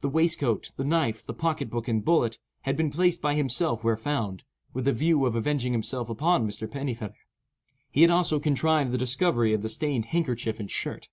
[0.00, 3.94] The waistcoat, the knife, the pocket book, and bullet, had been placed by himself where
[3.94, 6.66] found, with the view of avenging himself upon Mr.
[6.66, 7.12] Pennifeather.
[7.90, 11.10] He had also contrived the discovery of the stained handkerchief and shirt.